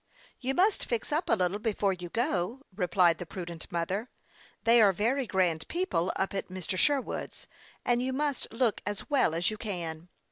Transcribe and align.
"You 0.39 0.55
must 0.55 0.85
fix 0.85 1.11
up 1.11 1.29
a 1.29 1.33
little 1.35 1.59
before 1.59 1.93
you 1.93 2.09
go," 2.09 2.63
added 2.81 3.19
the 3.19 3.25
prudent 3.27 3.71
mother." 3.71 4.09
They 4.63 4.81
are 4.81 4.91
very 4.91 5.27
grand 5.27 5.67
people 5.67 6.11
up 6.15 6.33
at 6.33 6.47
Mr. 6.49 6.75
Sherwood's, 6.75 7.45
and 7.85 8.01
you 8.01 8.11
must 8.11 8.51
look 8.51 8.81
as 8.83 9.11
well 9.11 9.35
as 9.35 9.51
you 9.51 9.59
can." 9.59 10.09